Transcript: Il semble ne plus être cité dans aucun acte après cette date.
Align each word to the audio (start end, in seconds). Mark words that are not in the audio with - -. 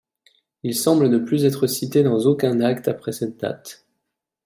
Il 0.63 0.73
semble 0.73 1.09
ne 1.09 1.19
plus 1.19 1.45
être 1.45 1.67
cité 1.67 2.01
dans 2.01 2.21
aucun 2.25 2.59
acte 2.61 2.87
après 2.87 3.11
cette 3.11 3.37
date. 3.37 3.85